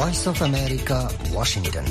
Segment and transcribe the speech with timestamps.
[0.00, 0.98] Voice of America
[1.32, 1.86] Washington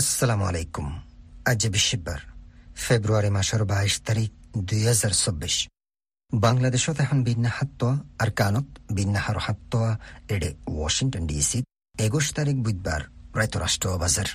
[0.00, 0.86] আসসালামু আলাইকুম
[1.50, 2.20] আজ বিশ্ববার
[2.84, 4.30] ফেব্রুয়ারি মাসের বাইশ তারিখ,
[4.68, 5.56] দুই হাজার চব্বিশ।
[6.44, 9.90] বাংলাদেশত এখন বিন্যা হাত্তোয়া আর কানত বিন্যাহার হাত্তোয়া
[10.34, 11.58] এডে ওয়াশিংটন ডিসি,
[12.06, 13.02] একুশ তারিখ বুধবার
[13.62, 14.28] রাষ্ট্র বাজার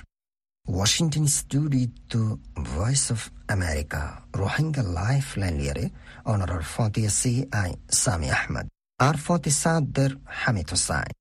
[0.66, 2.22] Washington studio
[2.70, 4.02] voice of America
[4.36, 5.86] Rohingya life line লিয়ারে
[6.24, 8.66] অনারর ফতি সি আই সামি আহমদ
[9.00, 11.12] আর ফতি সাদ্দের হামিদ হোসাইন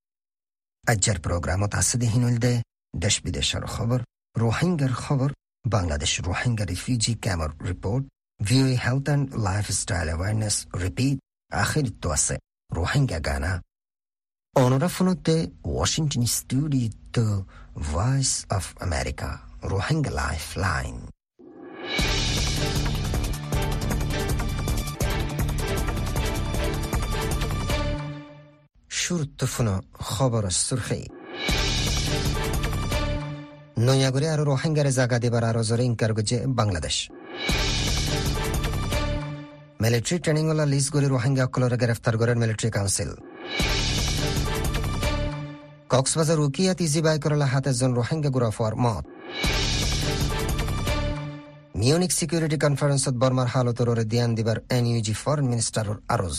[0.85, 2.53] আজ্জার প্রোগ্রামত আসদি হিনুলদে
[2.95, 3.99] দেশ বিদেশের খবর
[4.35, 5.29] রোহিঙ্গার খবর
[5.65, 8.03] Bangladesh Rohingya refugee ক্যাম্পর report
[8.39, 11.17] VOA health and lifestyle awareness repeat
[11.51, 12.35] আখির তো আছে
[12.69, 13.53] রোহিঙ্গা গানা
[14.65, 17.25] অনুরাফনতে Washington studio
[17.91, 19.29] voice of America
[19.63, 20.95] Rohingya life line
[28.91, 29.67] শুরুত্বফুন
[30.07, 31.01] খবর সুরখি
[33.77, 36.97] নয়াগরে আরও রোহিঙ্গারে জাগা দেবার আরও জোরে ইনকার গজে বাংলাদেশ
[39.81, 43.11] মিলিটারি ট্রেনিং ওলা লিজ করে রোহিঙ্গা অকলরে গ্রেফতার করেন মিলিটারি কাউন্সিল
[45.95, 49.05] কক্সবাজার উকিয়াত ইজি বাই করলা হাতে জন রোহিঙ্গা গুরাফার মত।
[51.79, 56.37] মিউনিক সিকিউরিটি কনফারেন্সত বর্মার হালতর ধ্যান দিবার এনইউজি ফরেন মিনিস্টারর আরজ।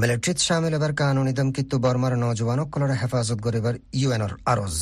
[0.00, 4.76] মিলিটারিত সামিল এবার কানুনি দমকিত্তু বর্মার নজওয়ানক কলরে হেফাজত করিবার ইউএনর আরজ।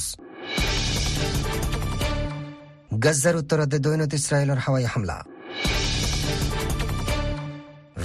[3.05, 5.17] গজ্জার উত্তরাদে দৈনত ইসরায়েলের হাওয়াই হামলা।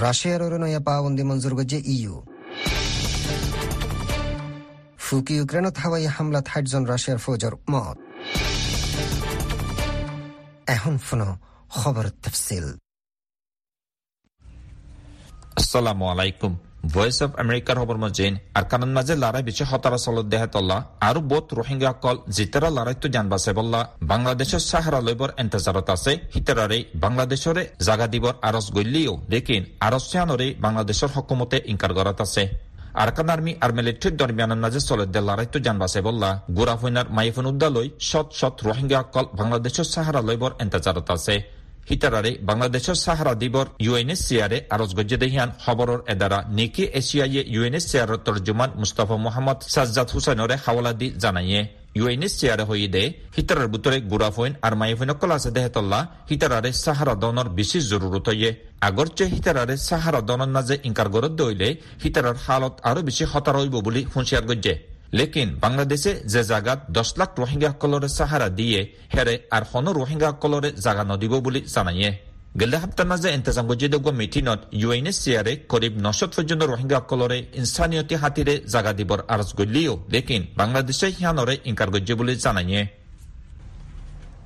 [0.02, 2.16] রাশিয়ার নয়া পাবন্দি মঞ্জুর গজে ইউ।
[5.08, 7.96] ফুকি ইউক্রেনত হাওয়াই হামলা থাইটজন রাশিয়ার ফৌজর মত।
[10.74, 11.20] এখন ফোন
[11.78, 12.66] খবর তফসিল
[15.60, 16.52] আসসালামু আলাইকুম।
[16.94, 21.20] ভয়েস অফ আমেরিকাৰ খবৰ মজিন আৰু কাণন মাজে লৰাই বেছি হতাৰা চলত দেহে তল্লা আৰু
[21.30, 23.80] বহুত ৰোহিংগাসকল জিতাৰা লৰাইতো জান বাচে বল্লা।
[24.12, 31.10] বাংলাদেশৰ চাহাৰা লৈবৰ এণ্টাজাৰত আছে সিতাৰাৰে বাংলাদেশৰে জাগা দিবৰ আৰজ গল্লিও লেকিন আৰজ চিয়ানৰে বাংলাদেশৰ
[31.16, 32.42] হকুমতে ইনকাৰ কৰাত আছে।
[32.94, 38.28] আরকান আর্মি আর মিলিট্রির দরমিয়ানের মাঝে চলতে লড়াইতো জান বাসে বললা গুরাফইনার মাইফুন উদ্দালয় শত
[38.32, 41.34] শত রোহিঙ্গা অকল বাংলাদেশের সাহারা লইবর এন্তাজারত আছে
[41.88, 49.16] হিতারারে বাংলাদেশের সাহারা দিবর ইউএনএসসিআরে আরজ গজ্জে দেহিয়ান খবরের এদারা নিকি এশিয়াইয়ে ইউএনএসসিআর তর্জুমান মুস্তাফা
[49.16, 51.60] মোহাম্মদ সাজ্জাদ হুসাইনরে হাওলা দি জানাইয়ে
[51.98, 53.04] ইউএনএসসিআর হয়ে দে
[53.36, 56.00] হিতারার বুতরে গুরাফইন আর মাইফইন অকল আছে দেহতল্লা
[56.30, 58.50] হিতারারে সাহারা দনর বিশেষ জরুরত হইয়ে
[58.80, 61.68] আগরচে হিতারারে সাহারা দনর নাজে ইনকার গরদ দইলে
[62.02, 64.74] হিতারার হালত আরও বেশি হতার হইব বলে হুঁশিয়ার গজ্জে
[65.12, 68.80] লেকিন বাংলাদেশে যে জাগাত দশ লাখ রোহিঙ্গা সকলরে সাহারা দিয়ে
[69.14, 72.10] হেরে আর হন রোহিঙ্গা সকলরে জাগা নদিব বুলি জানাইয়ে
[72.48, 79.20] গেলে সপ্তাহ ইন্তজাম গজিদগ্য মিটিনত ইউএনএসিআরে করিব নশত পর্যন্ত রোহিঙ্গা সকলরে ইনসানিয়তি হাতিরে জাগা দিবর
[79.34, 82.82] আরজ গলিও লেকিন বাংলাদেশে হিয়ানরে ইনকার গজ্জে বুলি জানাইয়ে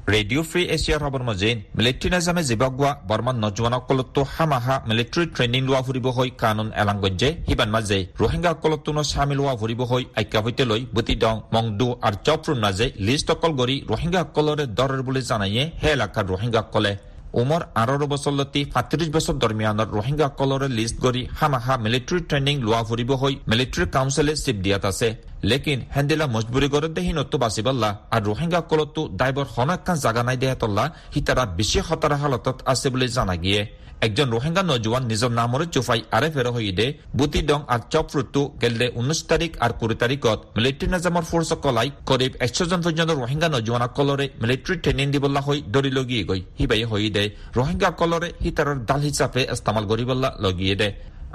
[0.04, 6.06] ৰেডিঅ' ফ্ৰী এছিয়াৰ খবৰ মজিন মিলিটাৰী নাজামে জিবাগুৱা বৰ্মান নজৱানসকলতো হামাহা মিলিটাৰী ট্ৰেইনিং লোৱা ফুৰিব
[6.16, 11.14] হৈ কানুন এলাং গজ্জে সিবান মাজে ৰোহিংগাসকলতো চামিল হোৱা ফুৰিব হৈ আজ্ঞা সৈতে লৈ বুটি
[11.22, 16.92] দং মংডু আৰু চপ্ৰুৰ মাজে লিষ্ট অকল কৰি ৰোহিংগাসকলৰে দৰৰ বুলি জানায়ে সেই এলেকাৰ ৰোহিংগাসকলে
[17.40, 23.34] উমৰ আঢ়ৰ বছৰলতি সাতত্ৰিশ বছৰ দৰমিয়ানৰ ৰোহিংগাসকলৰে লিষ্ট কৰি হামাহা মিলিটাৰী ট্ৰেইনিং লোৱা ফুৰিব হৈ
[23.50, 25.08] মিলিটাৰী কাউন্সিলে চিপ দিয়াত আছে।
[25.50, 30.84] লেকিন হেন্দিলা মজবুৰি গৰত দেহি নতো বাচিবল্লা আৰু ৰোহিংগাসকলতো দাইবৰ সনকান জাগা নাই দেহে তল্লা
[31.12, 33.62] সি তাৰা বেছি খতৰা হালতত আছে বুলি জানা গিয়ে।
[34.06, 36.86] একজন রোহিঙ্গা নজওয়ান নিজের নামরে চুফাই আরে ফের হইদে
[37.18, 42.32] বুতি ডং আর চপফ্রুটু গেলে উনিশ তারিখ আর কুড়ি তারিখত মিলিটারি নাজামর ফোর্স কলাই করিব
[42.46, 47.24] একশো জন পর্যন্ত রোহিঙ্গা নজওয়ান কলরে মিলিটারি ট্রেনিং দিবলা হই দরি লগিয়ে গই হিবাই হইদে।
[47.58, 50.88] রোহিঙ্গা কলরে হিতারর দাল হিসাবে ইস্তেমাল করিবলা লগিয়ে দে।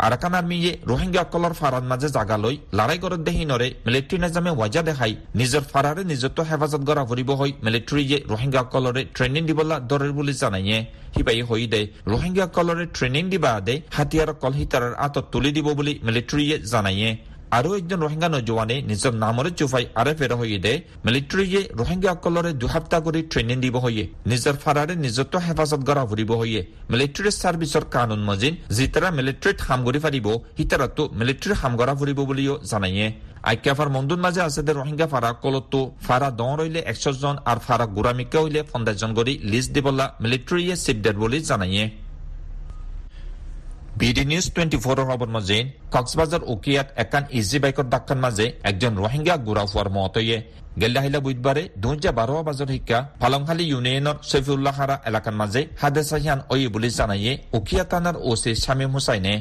[0.05, 4.81] আরাকান আর্মিয়ে রোহিঙ্গা কলর ফাৰাৰ মাজে জাগা লৈ লাৰাই গৰত দেহি নৰে মিলিট্ৰী নাজামে ৱাজা
[4.89, 10.33] দেখাই নিজৰ ফাৰাৰে নিজত্ব হেফাজত করা ভৰিব হৈ মিলিট্ৰীয়ে রোহিঙ্গা কলরে ট্ৰেইনিং দিবলা দৰে বুলি
[10.41, 10.77] জানাইয়ে
[11.15, 11.81] সিপাহী হৈ দে।
[12.13, 17.09] রোহিঙ্গা কলরে ট্ৰেইনিং দিবা দে, হাতিয়ার অকল হিতারের আতত তুলি দিব বুলি মিলিট্ৰীয়ে জানাইয়ে।
[17.55, 20.73] আৰু একজন ৰোহিংগা নজোৱানে নিজৰ নামৰে চুফাই আৰে ফেৰ হৈয়ে দে
[21.05, 26.61] মিলিটাৰীয়ে ৰোহিংগাসকলৰে দুসপ্তাহ কৰি ট্ৰেইনিং দিব হৈয়ে নিজৰ ফাৰাৰে নিজত্ব হেফাজত কৰা ফুৰিব হৈয়ে
[26.91, 30.27] মিলিটাৰী ছাৰ্ভিচৰ কানুন মজিন, যিতাৰা মিলিটাৰীত কাম কৰি পাৰিব
[30.57, 33.07] সিতাৰাতো মিলিটাৰী কাম কৰা ফুৰিব বুলিও জানায়ে
[33.51, 37.85] আইক্যাফার মন্দুর মাঝে আছে দে রোহিঙ্গা ফারা কলতো ফারা দং রইলে একশো জন আর ফারা
[37.95, 41.85] গুড়ামিকা হইলে পঞ্চাশ জন করে লিস্ট দিবলা মিলিটারিয়ে সিপ ডেড বলে জানাইয়ে।
[43.99, 45.57] বিডি নিউজ টুৱেণ্টি ফ'ৰৰ খবৰ মাজে
[45.94, 50.38] কক্সবাজাৰ উকিয়াত একান ইজি বাইকৰ দাক্কান মাজে একজন ৰোহিংগা গুৰা হোৱাৰ মতয়ে
[50.81, 56.89] গেল্লাহিলা বুধবাৰে দুহেজাৰ বাৰ বাজৰ শিক্ষা ফালংখালী ইউনিয়নৰ চৈফুল্লাহ হাৰা এলেকাৰ মাজে হাদেচাহিয়ান অই বুলি
[56.99, 59.33] জানায়ে উকিয়া থানাৰ অ' চি শামীম হুচাইনে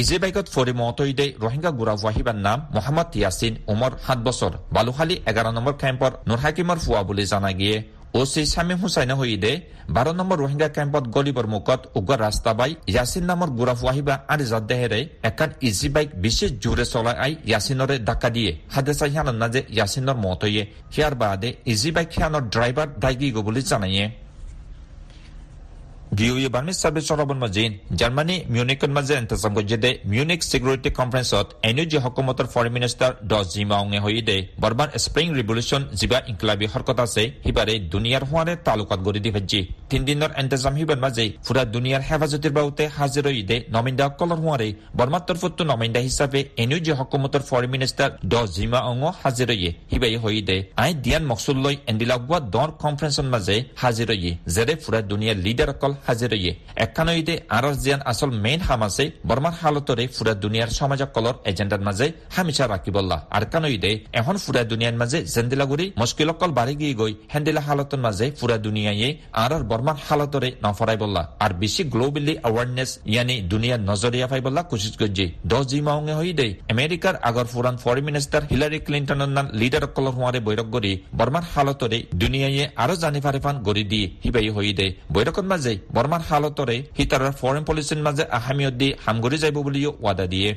[0.00, 5.46] ইজি বাইকত ফৰি মতইদে ৰোহিংগা গুৰা হোৱাহিবাৰ নাম মহম্মদ ইয়াছিন উমৰ সাত বছৰ, বালুখালী এঘাৰ
[5.56, 7.76] নম্বৰ কেম্পৰ নুৰ হাকিমৰ ফুৱা বুলি জনা গিয়ে
[8.20, 9.52] ওসি শামীম হুসাইনে হইদে
[9.96, 15.00] বারো নম্বর রোহিঙ্গা কেম্পত গলিবর মুখত উগ্র রাস্তা বাই ইয়াসিন নামৰ গুৰা ফুৱাহিবা আৰু জাদেহেৰে
[15.28, 20.62] এখন ইজি বাইক বিশেষ জোৰে চলাই আই ইয়াসিনৰে ডাকা দিয়ে। হাদেচা যে নাজে ইয়াসিনৰ মতয়ে
[20.92, 24.04] সিয়াৰ বাদে ইজি বাইক সিয়ানৰ ড্ৰাইভাৰ দায়গিগ বুলি জানায়ে
[26.12, 27.38] ভিওয়ে বাৰ্মিজ চাৰ্ভিচ চলাবন
[28.00, 29.16] জাৰ্মানী মিউনিকত মাজে
[29.56, 35.82] গজ্জেদে মিউনিক ছিকিউৰিটি কনফাৰেন্সত এন জি হকুমতৰ ফৰেন মিনিষ্টাৰ ড জিমাউঙে হৈদে বৰ্বাৰ স্প্ৰিং ৰিভলিউশ্যন
[36.00, 39.60] যিবা ইনকলাবী হৰকত আছে সিবাৰে দুনিয়াৰ হোৱাৰে তালুকাত গৰি দি ভাজি
[39.90, 44.68] তিনিদিনৰ এণ্টাজাম সিবাৰ মাজে ফুৰা দুনিয়াৰ হেফাজতিৰ বাবুতে হাজিৰ হৈদে নমিন্দাসকলৰ হোৱাৰে
[44.98, 50.56] বৰ্মাৰ তৰফতো নমিন্দা হিচাপে এন জি হকুমতৰ ফৰেন মিনিষ্টাৰ ড জিমাউঙ হাজিৰ হৈয়ে সিবাই হৈদে
[50.84, 56.52] আই দিয়ান মকচুল লৈ এণ্ডিলাগুৱা দৰ কনফাৰেন্সৰ মাজে হাজিৰ হৈয়ে যেৰে ফুৰা দুনিয়াৰ লিডাৰসকল হাজিৰয়ে
[56.86, 63.18] একানৈদে আৰৰ জিয়ান আচল মেইন হামাছে বৰ্মাৰ হালতৰে ফুৰা দুনিয়াৰ সমাজসকলৰ এজেণ্ডাৰ মাজে হামিচা ৰাখিবল্লা
[63.36, 63.46] আৰু
[64.20, 69.08] এখন ফুৰা দুনিয়াৰ মাজে জেন্দিলাগুৰি মুস্কিলসকল বাঢ়ি গিয়ে গৈ হেন্দিলা হালতৰ মাজে ফুৰা দুনিয়ায়ে
[69.44, 75.26] আৰৰ বৰ্মাৰ হালতৰে নফৰাই বল্লা আৰু বেছি গ্ল'বেলি এৱাৰনেছ ইয়ানি দুনিয়াৰ নজৰীয়া ফাইবল্লা কোচিছ গজ্জি।
[75.50, 80.40] দহ জি মাউঙে হৈ দে আমেৰিকাৰ আগৰ ফুৰান ফৰেন মিনিষ্টাৰ হিলাৰী ক্লিণ্টনৰ নাম লিডাৰসকলৰ হোৱাৰে
[80.46, 85.44] বৈৰক কৰি বৰ্মাৰ হালতৰে দুনিয়ায়ে আৰু জানি ফাৰে ফান গঢ়ি দিয়ে সিবাই হৈ দে বৈৰকত
[85.52, 90.50] মাজে বৰ্মাৰ হালতৰে সি তাৰ ফৰেন পলিচিৰ মাজে আসামিয়ত দি হামগুৰি যাব বুলিও ৱাদা দিয়ে।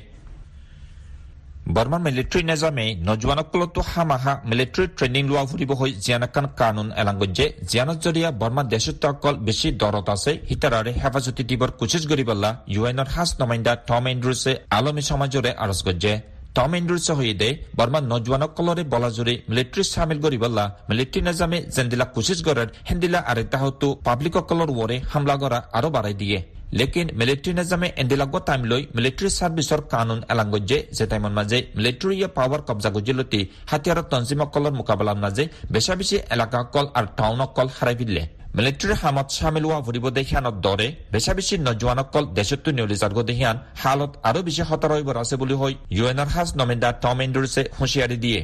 [1.76, 8.30] বৰ্মাৰ মিলিটাৰী নেজামে নজৱানসকলতো হামাহা মিলিটাৰী ট্ৰেইনিং লোৱা ফুৰিব হৈ জিয়ানাকান কানুন এলাংগজে জিয়ানত জৰিয়া
[8.42, 14.04] বৰ্মাৰ দেশত্বসকল বেছি দৰত আছে হিতাৰাৰে হেফাজতি দিবৰ কোচিছ কৰিবলা ইউ এনৰ সাজ নমাইন্দা টম
[14.14, 16.14] এণ্ড্ৰুছে আলমী সমাজৰে আৰজ গজ্জে।
[16.58, 17.50] টম এণ্ড্ৰুছ সহিদে
[17.80, 24.70] বৰ্মাৰ নজৱানসকলৰে বলাজুৰি মিলিটাৰী চামিল কৰিবলা মিলিটাৰী নেজামে যেন্দিলা কোচিছ কৰাৰ হেন্দিলা আৰু তাহতো পাব্লিকসকলৰ
[24.80, 26.40] ৱৰে হামলা কৰা আৰু বাঢ়াই দিয়ে।
[26.80, 32.62] লেকিন মিলিটাৰী নেজামে এণ্ডিলাগত টাইম লৈ মিলিটাৰী ছাৰ্ভিচৰ কানুন এলাংগজে যে টাইমৰ মাজে মিলিটাৰীয়ে পাৱাৰ
[32.68, 35.44] কব্জা গজিলতি হাতিয়াৰৰ তঞ্জিমসকলৰ মোকাবিলাৰ মাজে
[35.74, 38.24] বেচা বেছি এলেকাসকল আৰু টাউনসকল হাৰাই দিলে
[38.57, 44.13] মিলিটাৰী হামত চামিল হোৱা ফুৰিব দেখিয়ানৰ দৰে বেচা বেছি নজৱানসকল দেশতো নিয়লি যাৰ্গ দেখিয়ান হালত
[44.29, 48.43] আৰু বেছি সতৰ হৈবৰ আছে বুলি হৈ ইউ এনৰ সাজ নমিন্দা টম এণ্ডুৰছে হুঁচিয়াৰি দিয়ে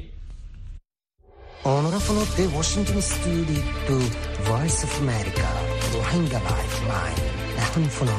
[1.64, 3.96] Honor of the Washington studio to
[4.44, 5.48] Voice of America
[5.94, 7.22] Rohingya Lifeline
[7.64, 8.16] এখন শুনো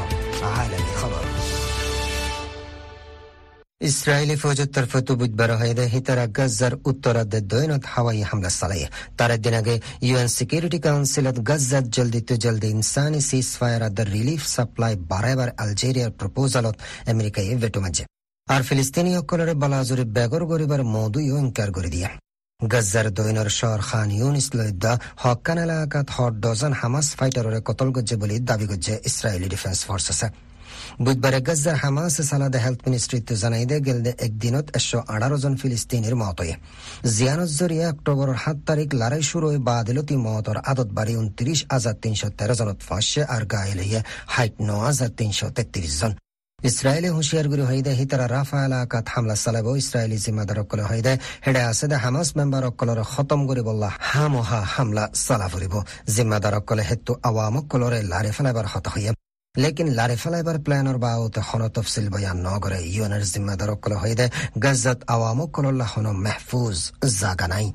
[0.49, 1.23] عالمي خبر
[3.80, 8.86] ইসরায়েলি ফৌজের তরফে তো বুধবার হয়ে হিতারা গাজার উত্তরার্ধে দৈনত হাওয়াই হামলা চালায়।
[9.18, 9.74] তার একদিন আগে
[10.06, 16.12] ইউএন সিকিউরিটি কাউন্সিলত গাজাত জলদি তো জলদি ইনসানি সিজ ফায়ার আর রিলিফ সাপ্লাই বাড়াইবার আলজেরিয়ার
[16.20, 16.76] প্রপোজালত
[17.12, 18.04] আমেরিকায় ভেটো মাঝে
[18.48, 22.08] আর ফিলিস্তিনীসকলরে বালাজুরি বেগর গরিবার মৌদুইও ইনকার করে দিয়ে।
[22.60, 24.92] গাজ্জার দৈনৰ শহৰ খান ইউনিছ লৈদ্যা
[25.22, 29.78] হকান এলেকাত হৰ ডজন হামাছ ফাইটাৰৰে কতল গজ্জে বুলি দাবি গজ্জে ইছৰাইলী ডিফেন্স
[30.12, 30.26] আছে
[30.96, 36.54] বুধবাৰে গাজ্জাৰ হামাছ চালাদে হেল্থ মিনিষ্ট্ৰীত জনাই দে গেলদে একদিনত এশ আঠারো জন ফিলিস্তিনিৰ মতয়ে
[37.14, 42.20] জিয়ানত জৰিয়ে অক্টোবৰৰ সাত তাৰিখ লৰাই শুরু হৈ বাদিলতি মতৰ আদত বাঢ়ি ঊনত্ৰিশ হাজাৰ তিনশ
[42.38, 44.00] তেরো জনত ফাঁসে আর গায়ে লইয়ে
[44.34, 46.12] হাইট ন হাজার তিনশ তেত্রিশ জন
[46.58, 51.12] ইসরায়েলে হুঁশিয়ারগুড়ি হইদে হিতারা রাফা এলাকাত হামলা চালাব ইসরায়েলি জিম্মাদারসকলে হইদে
[51.44, 55.74] হেডে আছে দে হামাস মেম্বাৰসকলৰ খতম কৰিবল্লা হামহা হামলা চালা ফুৰিব
[56.14, 59.12] জিম্মাদাৰসকলে হেতু আৱামসকলৰে লাৰে ফেলাইবাৰ হত হইয়ে
[59.62, 64.26] লেকিন লারে ফেলাইবার প্ল্যানর বাউতে হন তফসিল বয়ান নগরে ইউএনের জিম্মাদারসকলে হইদে
[64.64, 66.78] গাজ্জাত আওয়ামকলল্লা হন মেহফুজ
[67.20, 67.66] জাগা নাই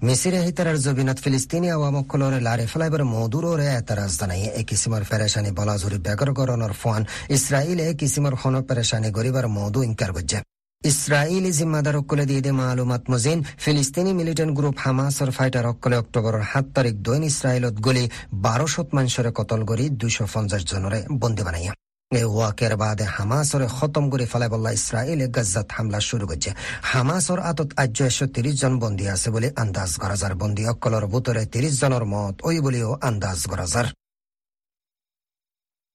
[0.00, 6.30] মিসিরে হিতারার জবিনত ফিলিস্তিনি আওয়ামকলরে লারে লাৰি মধুররে এতারাজ জানাই এ কিসিমর পেরেশানি বলাজুরি বেগর
[6.38, 7.02] বেগৰ ফোয়ান
[7.36, 10.40] ইসরায়েল ইছৰাইলে কিসিমর হন পেরেশানি গরিবার মধু ইনকার গজ্জে।
[10.82, 17.22] ইসরায়েলি জিম্মাদারসকলে দিয়ে দিয়ে মালুমাত মজিন ফিলিস্তিনি মিলিটেন্ট গ্রুপ হামাসর ফাইটারসকলে অক্টোবৰৰ সাত তাৰিখ দৈন
[17.30, 18.04] ইছৰাইলত গলি
[18.44, 21.72] বাৰশত মানসৰে কতল কৰি দুইশ পঞ্চাশ জনৰে বন্দী বানাইয়া।
[22.10, 26.50] এই ওয়াকের বাদে হামাসরে খতম করে ফেলাই বল্লা ইসরায়েলে গাজ্জাত হামলা শুরু করছে।
[26.90, 31.42] হামাসর আতত আজ্য একশো তিরিশ জন বন্দী আছে বলে আন্দাজ করা যার। বন্দী অকলর বুতরে
[31.54, 33.86] তিরিশ জনের মত, ওই বলেও আন্দাজ করা যার।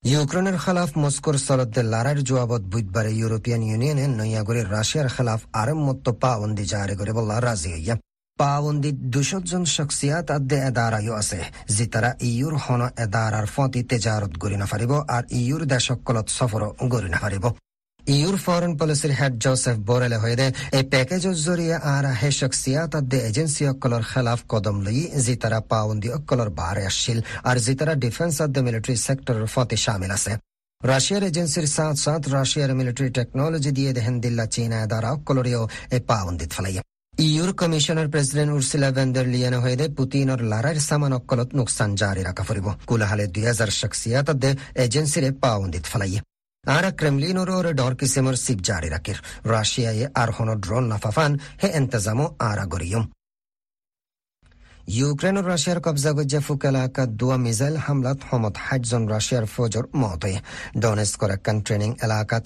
[0.03, 6.65] ইউক্রেনের খেলাফ মস্কোর সরদ্দের লড়াইয়ের জবাবত বুধবারে ইউরোপিয়ান ইউনিয়নে নৈয়াগরে রাশিয়ার খেলাফ আরম মত পাবন্দি
[6.72, 7.96] জারি করে বললা রাজি হইয়া।
[8.39, 11.39] পাবন্দি দুশো জন শখসিয়াত আদে এদারাইও আছে,
[11.75, 17.20] যে তারা ইউর হন এদারার ফতি তেজারত গরি নাফারিব আর ইউর দেশকলত সফরও গড়ি না
[18.08, 20.36] ইউর ফরেন পলিসির হেড জোসেফ বোরেলে হয়ে
[20.77, 26.10] এই প্যাকেজৰ জৰিয়ে আর হে শখসিয়াত আদে এজেন্সি অকলৰ খেলাফ কদম লই যি তারা পাবন্দি
[26.17, 30.31] অকলৰ বারে আসছিল আর যি তারা ডিফেন্স আদে মিলিটারি সেক্টরের ফতে শামিল আছে।
[30.84, 35.63] রাশিয়ার এজেন্সির সাথ সাথ রাশিয়ার মিলিটারি টেকনোলজি দিয়ে দেহেন দিল্লা চীনা দ্বারা অকলরিও
[35.96, 36.81] এ পাবন্দিত ফেলাইয়া
[37.17, 42.67] your commissioner president Ursula von der Leyen হয়ে পুতিনর লারার সামান অকলত নুকসান জারি রাখা ফুরিব।
[42.89, 44.27] কুলাহালে দুই হাজার শখসিয়াত
[44.75, 46.22] এজেন্সিরে পাবন্দিত ফেলাইয়া
[46.66, 49.18] Ara Kremlinor dor kisimor sib jari rakir.
[49.45, 53.06] Russia ar hono drone nafafan he entazamo ara goriyum.
[54.99, 60.23] Ukraine ও রাশিয়ার কবজা গজ্জা ফুক এলাকা দুয়া মিসাইল হামলাত হমত হাজজন রাশিয়ার ফৌজর মত
[60.83, 62.45] ডনেস করাক্কান ট্রেনিং এলাকাত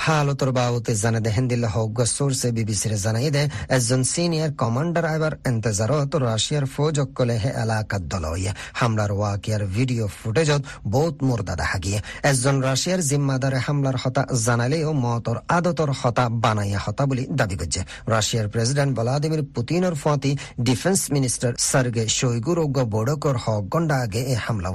[0.00, 6.96] হালতর বাউতে জানাদে হেন্দিল্লা হৌগা সোর্সে বিবিসিরে জানাইদে একজন সিনিয়র কমান্ডার আইবার এন্তেজারত রাশিয়ার ফৌজ
[7.00, 13.58] অক্কলে হে এলাকাত দলইয়ে হামলার ওয়াকিয়ার ভিডিও ফুটেজত বহুত মুর্দা দেখা গিয়ে একজন রাশিয়ার জিম্মাদারে
[13.58, 19.94] হামলার হতা জানালেও মতর আদতর হতা বানাইয়া হতা বলি দাবি করছে রাশিয়ার প্রেসিডেন্ট ভ্লাদিমির পুতিনের
[19.94, 22.58] ফতি ডিফেন্স মিনিস্টার সার্গে শৈগুর
[22.90, 24.70] বোডকর হক গন্ডা আগে এ হামলা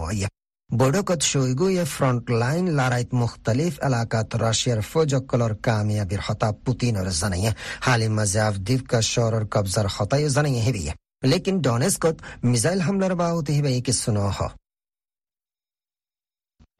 [0.69, 8.53] ওয়াইয়া বড়কত শৈগুয়ে ফ্রন্টলাইন লড়াইত মুখতালিফ এলাকাত রাশিয়ার ফৌজকলর কামিয়াবির হতা পুতিনর জানাইয়ে হালি মাজাফ
[8.67, 10.93] দিভকা শহরের কবজার হতাই জানাইয়ে হেবিয়ে
[11.23, 14.39] লেকিন ডনেস্কত মিসাইল হামলার বাউতে হিবে কিছু নহ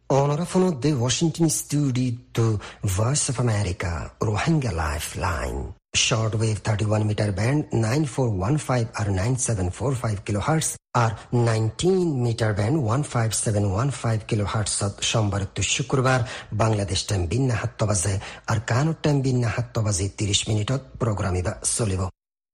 [0.10, 2.46] Onorevole de Washington Studio to
[2.84, 5.62] Voice of America, Rohingya Lifeline.
[5.98, 15.42] Shortwave 31 meter band 9415 or 9745 kilohertz আর 19 মিটার ব্যান্ড 15715 কিলোহার্টজ সোমবার
[15.56, 16.20] তো শুক্রবার
[16.64, 18.14] বাংলাদেশ টাইম বিন্না হাত্ত বাজে
[18.52, 22.02] আর কানুর টাইম বিন্না হাত্ত বাজে 30 মিনিটত প্রোগ্রাম ইবা চলিব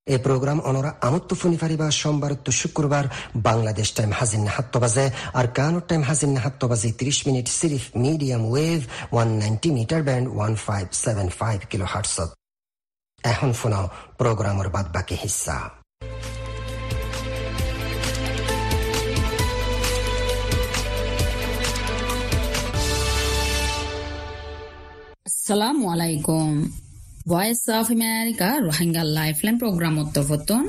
[0.08, 3.06] এই প্রোগ্রাম অনরা আমত্ত ফুনি ফারিবা সোমবার তো শুক্রবার
[3.50, 5.06] বাংলাদেশ টাইম হাজিন হাত্ত বাজে
[5.40, 8.80] আর কানুর টাইম হাজিন হাত্ত বাজে 30 minute সিরিফ medium wave
[9.16, 12.18] 190 metre band 1575 kilohertz
[13.24, 13.86] এখন শোনাও
[14.18, 15.58] প্রোগ্রামের বাদ বাকি হিস্সা।
[25.28, 26.52] আসসালামু আলাইকুম।
[27.32, 30.64] Voice of America Rohingya lifeline programme উত্তরপতন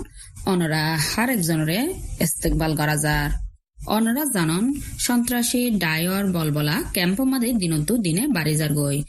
[0.53, 1.79] অনরা হার একজনরে
[2.25, 3.31] ইস্তেকবাল করা যার।
[3.87, 9.03] অনরা জানন, সন্ত্রাসী ডায়র বলবলা ক্যাম্প মাদে দিনতো দিনে বাড়ি যার গই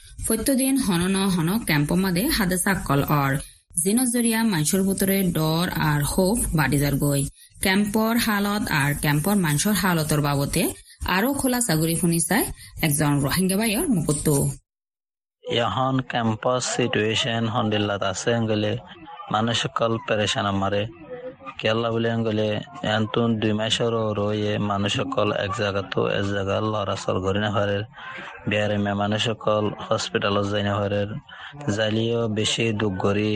[0.57, 3.37] দিন হন হন ক্যাম্প মাদে হাদে সাকল অর
[3.83, 7.27] জিনজরিয়া মাংসর ভিতরে ডর আর হোফ বাড়িজার গই
[7.61, 10.69] ক্যাম্পর হালত আর ক্যাম্পর মাংসর হালতর বাবতে
[11.05, 11.59] আরও খোলা
[11.99, 12.43] শুনি চাই
[12.81, 14.27] একজন রোহিঙ্গা বাইর মুকুত্ত
[15.43, 18.77] এখন ক্যাম্পাস সিটুয়েশন হন্ডিল্লাত আছে গেলে
[19.31, 20.87] মানুষ সকল পেরেশান আমারে
[21.59, 22.47] কেল্লা বলে গেলে
[22.95, 27.77] এন্তun দুই মাসের রয়ে মানুষ সকল এক জায়গা তো এক জায়গা লড়াচল করি না পারে
[28.49, 31.01] বিহারে মে মানুষ সকল হসপিটালত যাই না পারে
[31.75, 33.31] জালিও বেশি দুঃখ করি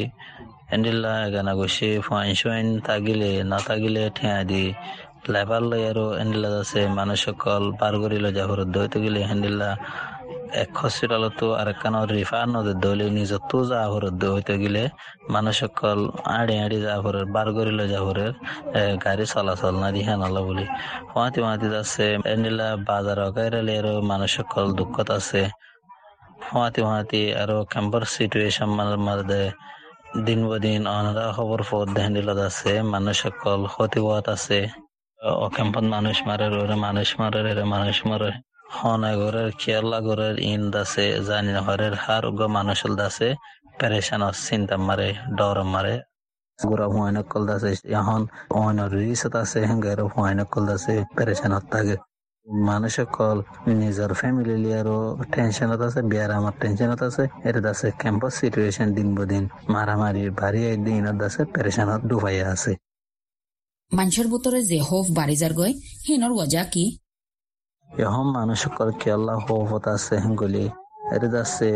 [0.75, 4.65] এন্ডিল্লা এগানা গেছি ফাইন শুইন থাকিলে না থাকিলে ঠেয়া দি।
[5.33, 9.69] লেবার লই আৰু এন্ডিল্লা আছে মানুষ সকল পার করি লো যাহর দইতে গেলে হেন্ডিল্লা
[10.53, 14.83] এক হসপিটালতো আরেকখানো রিফার নদী দলি নিজতো যাহরের হইতে গেলে
[15.33, 15.99] মানুষ সকল
[16.37, 18.33] আড়ি আড়ি যাহরের বার করিলে যাহরের
[19.05, 20.65] গাড়ি চলাচল না দিহা নালা বলি।
[21.11, 25.41] হুয়াতি হুয়াতি আছে এনিলা বাজার গাইরালে আর মানুষ সকল দুঃখত আছে।
[26.47, 28.69] হুয়াতি হুয়াতি আর ক্যাম্পার সিচুয়েশন
[29.07, 29.41] মাঝে
[30.25, 33.99] দিন বদিন অনারা খবর ফোর দেহানিলত আছে মানুষ সকল ক্ষতি
[34.35, 34.59] আছে।
[35.41, 36.45] ও ক্যাম্পত মানুষ মারে
[36.85, 38.31] মানুষ মারে মানুষ মারে।
[38.75, 43.29] হনগরের কেরলাগরের ইন দাসে, জানি হরের হার উগ মানুষল দাসে,
[43.79, 45.95] পেরেশান চিন্তা মারে, ডর মারে।
[46.59, 48.21] গুড়া ভুয়াইন কল দাসে, এখন
[48.61, 51.95] অন রিসত আছে হেঙ্গার ভুয়াইন কল দাসে, পেরেশান থাকে
[52.69, 53.37] মানুষ কল
[53.81, 54.99] নিজের ফ্যামিলি লিয়ারও
[55.33, 59.43] টেনশনত আছে, বিয়ার আমার টেনশনত আছে এটা আছে ক্যাম্পাস সিচুয়েশন দিন বদিন
[59.73, 62.71] মারামারি ভারী দিনত আছে পেরেশানত ডুবাইয়া আছে।
[63.91, 65.73] মানুষের ভিতরে যে হোফ বাড়ি যার গই
[66.05, 66.85] হিনর ওজা কি?
[67.89, 68.61] এখন মানুষ
[69.01, 70.65] কেলা হত আছে হেঙ্গলি।
[71.43, 71.69] আছে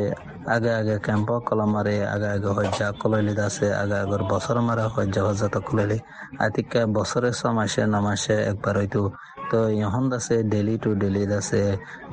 [0.55, 5.21] আগে আগে ক্যাম্প কলম মারে, আগে আগে হজ্জা কলইলি আছে, আগে আগর বছর মারে হজ্জা
[5.27, 5.97] হজ্জা তো কলইলি।
[6.45, 9.01] আতিকা বছরে ছ মাসে, ন মাসে একবার হয়তো
[9.49, 11.61] তো ইহন আছে ডেলি টু ডেলি আছে,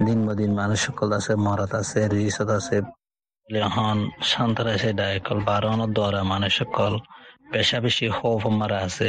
[0.06, 2.76] দিন বদিন মানুষ সকল আছে, মরাত আছে, রিসত আছে।
[3.48, 3.96] এখন
[4.32, 6.92] সন্ত্রাসে ডাইকল বারোনের দ্বারা মানুষ সকল
[7.50, 9.08] পেশা বেশি হোফ মারা আছে।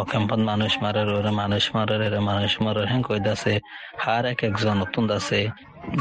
[0.00, 3.54] অকেম্পত মানুষ মারার, ওরা মানুষ মারার, এরা মানুষ মারার হ্যাঁ কই দাসে
[4.04, 5.40] হার এক একজন নতুন দাসে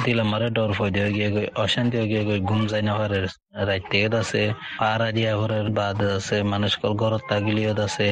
[0.04, 3.20] দিলে মারে ডর ফই দিয়ে গিয়ে গই, অশান্তি গিয়ে গই, ঘুম যাই না হারে
[3.68, 4.44] রাইতে দাসে
[4.80, 8.08] পাড়া দিয়া ঘরের বাদ আছে, মানুষ কল ঘরত তাগিলিও দাসে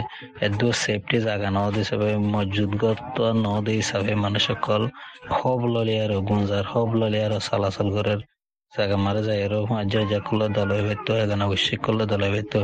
[0.45, 1.95] এদু সেফটি জায়গা ন দিছে
[2.33, 4.83] মজুদ গত ন দি হিসাবে মানুষ কল
[5.37, 7.87] হব ললি আর গুঞ্জার, হব ললি আর চলাচল
[8.77, 12.59] জায়গা মারা যায় মাঝে যা করলে দল হইতো এখানে অবশ্যই করলে দল হইতো।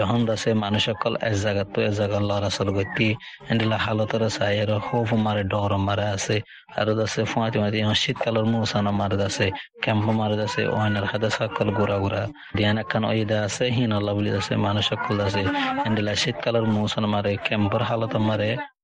[0.00, 3.08] এখন দাসে মানুষ সকল এক জায়গা তো এক জায়গা লড়াচল করতি,
[3.50, 6.36] এন্ডিলা হালতর চাই, এর হোফ মারে, ডর মারে আছে।
[6.78, 9.46] আর দাসে ফুঁয়াতি মাতি শীতকালের মৌসানো মারে দাসে
[9.82, 11.68] ক্যাম্প মারে দাসে ওইনার হাতে সকল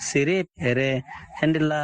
[0.00, 0.90] সিরিপ এরে
[1.38, 1.82] হ্যান্ডিলা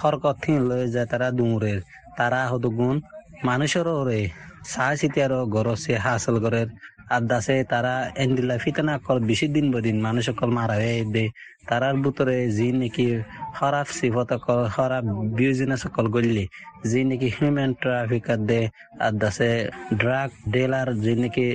[0.00, 1.78] হরকত থিন লয়ে যায় তারা দুমুরের
[2.18, 2.96] তারা হদুগুন
[3.44, 4.20] মানুষেরও রে
[4.66, 6.68] সাহা সিতিয়ারও গরসে হাসল গরের
[7.10, 11.24] আদাসে তারা এন্ডিলা ফিতানা কল বেশি দিন বদিন মানুষ সকল মারা হয়ে দে
[11.68, 13.06] তারার ভিতরে যি নাকি
[13.54, 14.30] খারাপ সিফত
[14.70, 15.04] খারাপ
[15.36, 16.44] বিউজিনা সকল গলি
[16.84, 18.60] যি নাকি হিউম্যান ট্রাফিকার দে
[19.00, 19.52] আদাসে
[20.00, 21.46] ড্রাগ ডিলার যি নাকি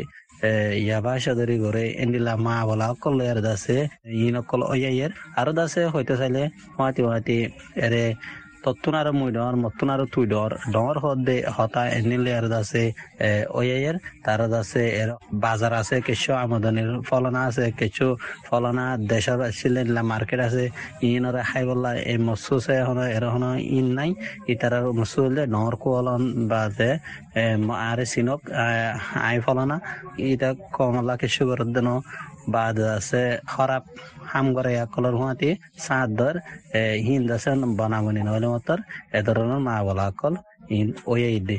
[0.80, 3.78] ইয়াবা সদরি ঘরে এন্ডিলা মা বলা অকল এর দাসে
[4.18, 6.44] ইন অকল অয়াইয়ের আরও দাসে হইতে চাইলে
[6.78, 7.38] মাতি মাতি
[7.84, 8.04] এরে
[8.64, 12.84] তত্তুন আর মুই ডর মত্তুন আর তুই ডর ডর হদে হতা এনিলে আর দাসে
[13.56, 15.10] ওয়াইয়ের তার দাসে এর
[15.44, 18.06] বাজার আছে কিছু আমদানির ফলনা আছে কিছু
[18.48, 20.66] ফলনা দেশের ছিলেন মার্কেট আছে।
[21.10, 23.46] ইনরে হাই বললা এই মসুসে হন এর হন
[23.78, 24.12] ইন নাই।
[24.54, 26.92] ইতার মসুলে ডর কোলন বাদে
[27.90, 28.42] আরে সিনক
[29.28, 29.78] আই ফলনা।
[30.32, 31.90] ইটা কমলা কিছু করে দেন
[32.56, 33.24] বাদ আছে
[33.54, 33.84] খারাপ
[34.32, 35.50] হাম করে কলর হুঁয়াতি,
[35.86, 36.36] সাত দর
[37.08, 38.78] হিন্দ আছে বনাবনি নহলে মতর,
[39.18, 40.34] এ ধরনের মা বলা অকল
[40.78, 41.58] ইন ওয়ে দে।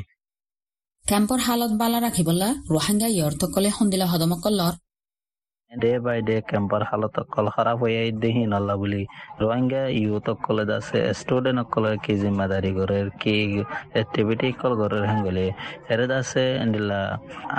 [1.05, 4.73] কেম্পর হালত বালা রাখিবলা রোহাঙ্গা ইয়র্তকলে সন্দিলা হদমকল্লর
[5.71, 9.01] ডে বাই ডে ক্যাম্পার হালত কল খারাপ হয়ে দেহি নল্লা বলি।
[9.41, 13.35] রোহিঙ্গা ইউথ কলে দাসে স্টুডেন্ট কলে কি জিম্মাদারি করে কি
[14.01, 15.45] এক্টিভিটি কল করে হেঙ্গলে।
[15.93, 16.99] এরে দাসে এন্ডিলা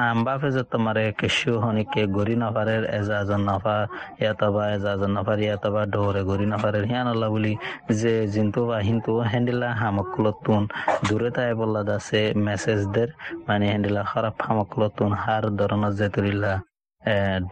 [0.04, 3.76] আম্বা ফেজে তোমারে কেশু হনি কে গরি নফারের এজাজন নফা
[4.22, 7.52] ইয়াতবা এজাজন নফার ইয়াতবা ডোরে গরি নফারের, হিয়া নল্লা বলি।
[8.00, 10.62] যে জিন্তু বা হিন্তু হেন্ডিলা হামকুলতুন
[11.06, 13.08] দূরে তাই বললা দাসে মেসেজ দের
[13.46, 16.52] মানে হেন্ডিলা খারাপ হামকুলতুন হার ধরনের যে তুলিলা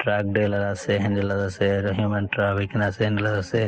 [0.00, 1.66] ড্রাগ ডিলার আছে হ্যান্ডেলার আছে
[1.98, 3.60] হিউম্যান ট্রাফিকিং আছে হ্যান্ডেলার আছে,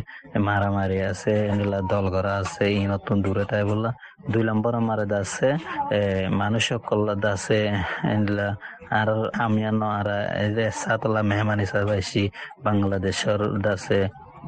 [0.46, 3.90] মারামারি আছে হ্যান্ডেলার দল করা আছে ই নতুন দূরে তাই বললা
[4.30, 5.48] দুই নম্বর আমার আছে
[6.42, 7.00] মানুষ সকল
[7.34, 7.58] আছে
[8.02, 8.52] হ্যান্ডেলার
[8.90, 9.08] আর
[9.44, 9.60] আমি
[9.98, 10.08] আর
[10.82, 11.94] সাতলা মেহমান হিসাবে
[12.64, 14.00] বাংলাদেশের দাসে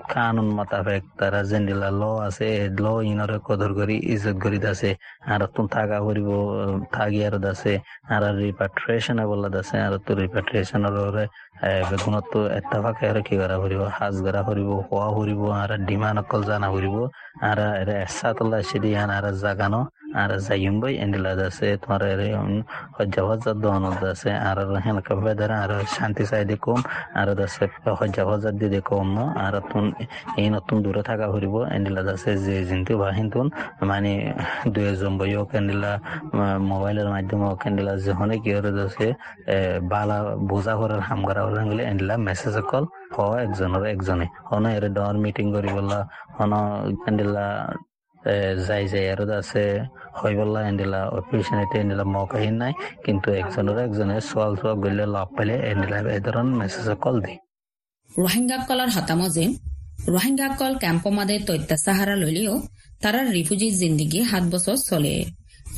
[0.06, 4.90] কানুন মোতাবেক তারা জেন্ডিলা ল আছে ল ইনরে কদর করি ইজ্জত করি দাসে
[5.28, 6.30] আর তুম থাকা করিব
[6.92, 7.74] থাকি আর দাসে
[8.14, 10.82] আর রিপাট্রিয়েশন বললা দাসে আর তো রিপাট্রিয়েশন
[11.88, 16.68] বেগুনত এত্তাফাকে আর কি করা করিব হাজ করা করিব হওয়া করিব আর ডিমান্ড অকল জানা
[16.74, 16.96] করিব
[17.42, 19.80] আর এর এসাতল্লা সিদি আর জাগানো
[20.14, 22.02] আর যাইম বই এন্ডিলা দাসে তোমার
[22.96, 26.80] হজ্জা হজ্জা দন দাসে আর হেনকা বেদার আর শান্তি চাইদে কম
[27.14, 27.64] আর দাসে
[27.98, 29.84] হজ্জা হজ্জা দিদে কম আর তুন,
[30.40, 33.46] এই নতুন দূরে থাকা ফুরিব এন্ডিলা দাসে যে জিন্তু বা হিন্তুন
[33.82, 34.12] মানে
[34.68, 35.92] দুই জম্বই হোক এন্ডিলা
[36.70, 39.08] মোবাইলের মাধ্যমে হোক এন্ডিলা যখন কি করে দাসে
[39.92, 40.18] বালা
[40.50, 41.42] বোঝা করার হাম করা
[41.90, 42.84] এন্ডিলা মেসেজ কল
[43.14, 45.98] হ একজনের একজনে। হন এর ডর মিটিং করি বললা
[46.36, 46.52] হন
[47.08, 47.46] এন্ডিলা
[48.66, 49.62] যাই যাই আর আছে
[50.18, 52.72] হয় বললা এন্ডিলা অপারেশনেতে এন্ডিলা মৌকাহীন নাই,
[53.04, 57.34] কিন্তু একজনের একজনের সোয়াল সোয়া গলে লাভ পাইলে এন্ডিলা এই ধরনের মেসেজ কল দি
[58.10, 59.44] রোহিঙ্গা কলার হতামজে
[60.14, 62.54] রোহিঙ্গা কল ক্যাম্প মাদে তৈত্যা সাহারা লইলেও
[63.02, 65.14] তারা রিফুজি জিন্দিগি সাত বছর চলে।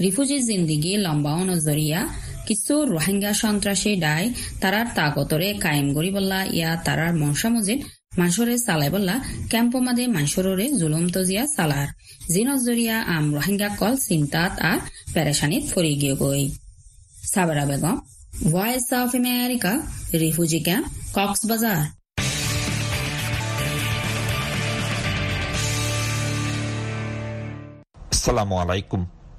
[0.04, 2.00] রিফুজি জিন্দিগি লম্বা নজরিয়া,
[2.46, 4.24] কিছু রোহিঙ্গা সন্ত্রাসী ডাই
[4.60, 7.80] তারার তাগতরে কায়েম গড়ি বললা ইয়া তারার মনসা মজিদ
[8.18, 9.14] মানুষরে চালাই বললা
[9.50, 11.88] ক্যাম্প মাদে মানুষরে জুলুম তজিয়া চালার
[12.32, 14.78] যি নজরিয়া, আম রোহিঙ্গা কল চিন্তাত আর
[15.14, 16.42] পেরেশানিত ফরি গিয়ে গই।
[17.32, 17.96] Sabera Begum
[18.52, 19.72] voice of America
[20.22, 21.80] refugee camp, Cox's Bazar.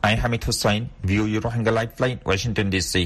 [0.05, 3.03] আমি Hamid Hussain VOA Rohingya life line Washington D C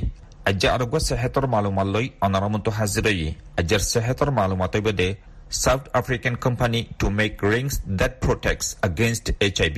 [0.49, 3.27] আজ্যা আৰোগ্য চেহেতৰ মালুমাল লৈ অনাৰমন্ত হাজিৰই
[3.61, 5.09] আজ্যাৰ চেহেতৰ মালুমাতৈ বাদে
[5.49, 9.25] South African company to make rings that protects against
[9.57, 9.77] HIV.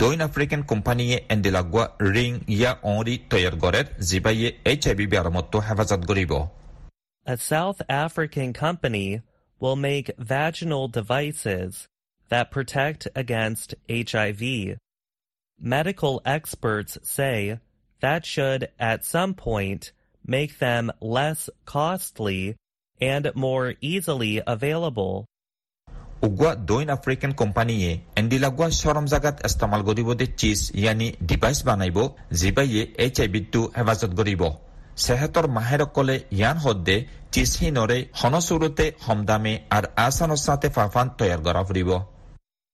[0.00, 6.02] দৈন আফ্ৰিকান কোম্পানীয়ে এণ্ডেলাগুৱা ৰিং ইয়া অঁৰি তৈয়াৰ কৰে যিবায়ে এইচ আই ভি ব্যায়ামতো হেফাজত
[6.10, 6.32] কৰিব
[7.26, 9.08] A South African company
[9.60, 11.70] will make vaginal devices
[12.30, 13.68] that protect against
[14.10, 14.42] HIV.
[15.59, 17.59] Medical experts say
[18.01, 19.93] that should, at some point,
[20.25, 22.55] make them less costly
[22.99, 25.25] and more easily available.
[26.21, 32.83] Ugwa doin African company endilagwa sorom zagat istamal goribo de cheese yani device banaibo jibaye
[33.15, 34.43] HIV to হেফাজত কৰিব
[35.03, 36.95] সেহেতৰ মাহেৰকলে ইয়ান সদ্যে
[37.33, 41.89] চিজহীনৰে হনচুৰুতে সমদামে আৰু আচানচাতে ফাফান তৈয়াৰ কৰা ফুৰিব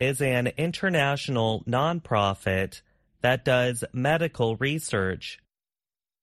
[0.00, 2.80] is an international nonprofit
[3.20, 5.40] that does medical research.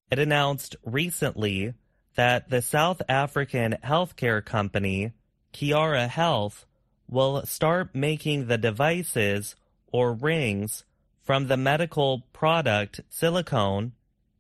[0.10, 1.74] It announced recently
[2.16, 5.12] that the South African healthcare company,
[5.54, 6.66] Kiara Health,
[7.10, 9.56] will start making the devices
[9.92, 10.86] or rings
[11.22, 13.92] from the medical product silicone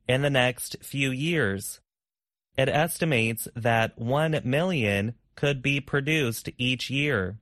[0.08, 1.80] in the next few years.
[2.58, 7.39] It estimates that 1 million could be produced each year.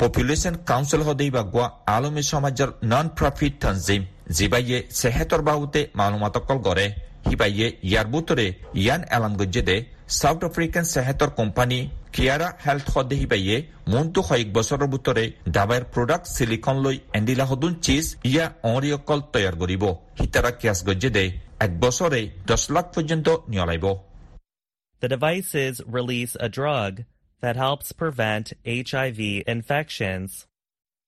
[0.00, 4.02] Population council সদেই বাগুৱা আলমী সমাজৰ নন profit তঞ্জিম
[4.36, 6.86] যিবাইয়ে চেহেতৰ বাহুতে মালুমাতকল গড়ে।
[7.26, 8.46] সিবাইয়ে ইয়াৰ বুটৰে
[8.82, 9.76] ইয়ান এলান গজ্জে দে
[10.20, 11.78] চাউথ আফ্ৰিকান চেহেতৰ কোম্পানী
[12.14, 13.56] কিয়াৰা হেল্থ সদেহি বাইয়ে
[13.92, 15.24] মনটো কয়েক বছৰৰ ভিতৰে
[15.56, 19.84] দাবাইৰ প্ৰডাক্ট চিলিকন লৈ এণ্ডিলা সদুন চিজ ইয়া অঁৰিয়কল তৈয়াৰ কৰিব।
[20.18, 20.78] সীতাৰা কিয়াছ
[21.64, 23.86] এক বছৰে দহ লাখ পৰ্যন্ত নিয়লাইব।
[25.02, 26.92] The devices release a drug.
[27.41, 30.47] that helps prevent HIV infections.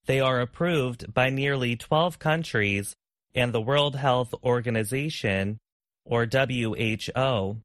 [0.06, 2.94] They are approved by nearly 12 countries
[3.34, 5.58] and the World Health Organization,
[6.06, 7.56] or WHO.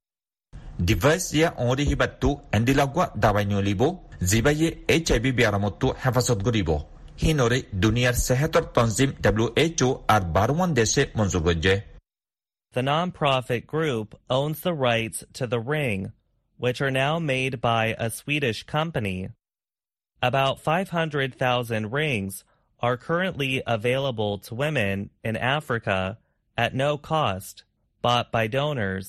[0.90, 3.82] Device yeah অঁৰি হিবাতটো এণ্ডিলাগুৱা দাবাই নিয়লিব
[4.32, 6.70] যিবাইয়ে H I V বিয়াৰামতটো হেফাজত কৰিব
[7.22, 11.76] হিনৰে দুনিয়াৰ চেহেতৰ তঞ্জিম ডাব্লিউ এইচ অ' আৰু বাৰৱান দেশে মঞ্জুৰ কৰিছে
[12.76, 16.00] The nonprofit group owns the rights to the ring,
[16.59, 19.29] which are now made by a Swedish company.
[20.23, 22.45] About 500,000 rings
[22.83, 26.19] are currently available to women in Africa
[26.57, 27.65] at no cost,
[28.05, 29.09] bought by donors.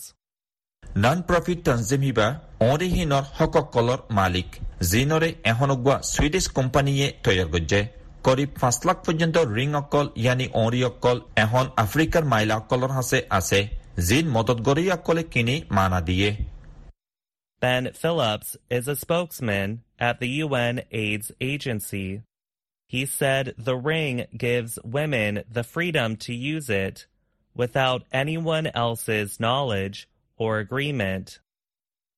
[1.04, 2.28] Non profit তঞ্জিমিবা
[2.68, 4.50] অৰিহীনৰ হকসকলৰ মালিক
[4.92, 7.80] যিনৰে এখনগুৱা Swedish কোম্পানীয়ে তৈয়াৰ কৰিছে
[8.26, 13.60] করিব পাঁচ লাখ পর্যন্ত রিং অকল ইয়ানি অঁরি অকল এখন আফ্রিকার মাইলা অকলর হাসে আছে
[14.08, 16.30] জিন মদত গরি অকলে কিনি মানা দিয়ে
[17.60, 22.22] Ben Phillips is a spokesman at the UN AIDS Agency.
[22.88, 27.06] He said the ring gives women the freedom to use it
[27.54, 31.40] without anyone else's knowledge or agreement.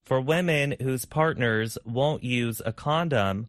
[0.06, 3.48] For women whose partners won't use a condom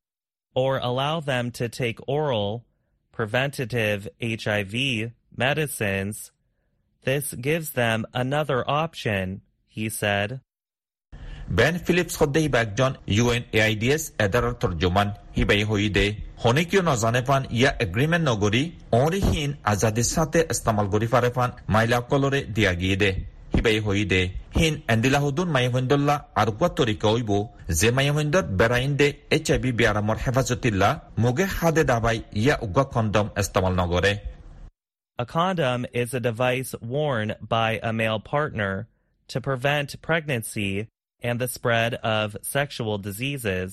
[0.55, 2.65] or allow them to take oral,
[3.13, 6.33] preventative HIV medicines,
[7.05, 10.41] this gives them another option, he said.
[11.59, 15.85] Ben Phillips সদ্যে হিবা একজন U N A I D S এডাৰৰ তৰ্জমান হিবাই হৈ
[15.97, 16.07] দে
[16.43, 18.63] হনে কিয় নজানে পান ইয়া agreement নগৰি
[19.03, 23.11] অৰিহীন আজাদী সাথে ইস্তেমাল কৰি ফাৰে পান মাইলাসকলৰে দিয়া গিয়ে দে
[23.55, 24.21] হিবাই হৈ দে
[24.57, 27.31] হিন এণ্ডিলাহুদুন মাইহন্দুল্লাহ আৰু কোৱা তৰিকা হইব
[27.81, 30.91] যে মাইহন্দত বেৰাইন দে এইচ আই ভি বিয়াৰামৰ হেফাজতিল্লা
[31.23, 34.13] মুগে হাদে দাবাই ইয়া উগা কণ্ডম ইস্তেমাল নগৰে
[35.19, 38.73] A condom is a device worn by a male partner
[39.31, 40.71] to prevent pregnancy
[41.22, 43.70] and the spread of sexual diseases.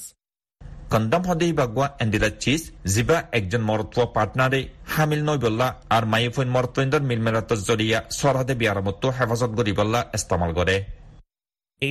[0.93, 2.63] Condom সদেই বাগুৱা এণ্ডিলা cheese
[2.95, 4.61] যিবা একজন মৰত্ব পাৰ্টনাৰে
[4.95, 10.77] হামিল নৈ বল্লা আৰু মাইফৈন মৰত্বেন্দৰ মিলমেলাতৰ জৰিয়া চৰহাদে বিয়াৰামতো হেফাজত কৰি বল্লা ইস্তেমাল কৰে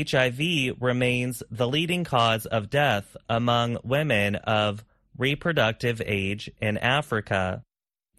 [0.04, 0.42] HIV
[0.80, 4.84] remains the leading cause of death among women of
[5.18, 7.64] reproductive age in Africa,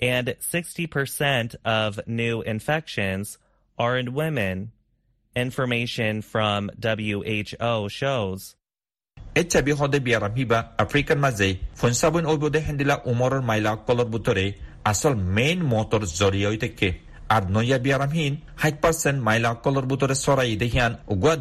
[0.00, 3.38] and 60% of new infections
[3.78, 4.72] are in women,
[10.77, 14.45] আফ্ৰিকাৰ মাজে ফনচাবন ঐবদে হেন্দিলা উমৰৰ মাইলা কলৰ বুটৰে
[14.83, 16.89] আচল মেইন মটৰ জৰিয়া হৈ থাকে
[17.29, 19.51] আর নয়া বিয়ারামহীন ষাট পার্সেন্ট মাইলা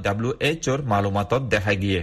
[0.02, 2.00] ডাব্লিউ এইচ ওর মালুমাতত দেখা গিয়ে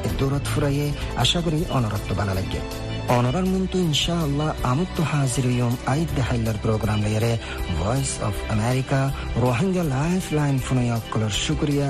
[0.00, 2.60] প্রোগ্রাম দূরত ফুরাইয়ে আশা করি অনরত্ব বানা লাগে
[3.08, 7.32] অনরার মন্তু ইনশাআল্লাহ আমুত্ত হাজির ইয়ম আইদ দেহাইলার প্রোগ্রাম লেয়ারে
[7.78, 9.00] voice of America
[9.36, 11.88] Rohingya life line ফুনাইয়া কলর শুক্রিয়া